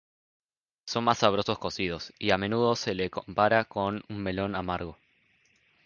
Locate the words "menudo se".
2.39-2.95